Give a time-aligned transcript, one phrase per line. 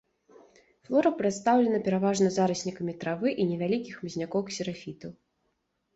[0.87, 5.11] Флора прадстаўлена пераважна зараснікамі травы і невялікіх хмызнякоў-ксерафітаў.